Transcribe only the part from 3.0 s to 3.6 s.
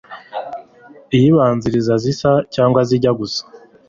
gusa